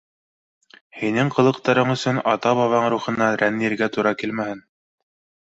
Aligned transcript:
Һинең 1.01 1.27
ҡылыҡтарың 1.35 1.93
өсөн 1.95 2.21
ата-бабаң 2.33 2.89
рухына 2.95 3.29
рәнйергә 3.45 3.91
тура 3.99 4.15
килмәһен. 4.23 4.65